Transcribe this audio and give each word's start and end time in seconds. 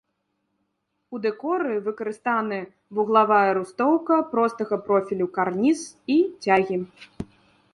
У 1.15 1.19
дэкоры 1.25 1.73
выкарыстаны 1.87 2.57
вуглавая 2.99 3.51
рустоўка, 3.59 4.15
простага 4.33 4.75
профілю 4.89 5.27
карніз 5.37 5.79
і 6.17 6.17
цягі. 6.47 6.77